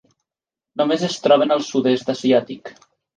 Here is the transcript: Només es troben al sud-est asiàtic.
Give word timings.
Només 0.81 1.03
es 1.07 1.17
troben 1.25 1.53
al 1.57 1.61
sud-est 1.67 2.09
asiàtic. 2.15 2.73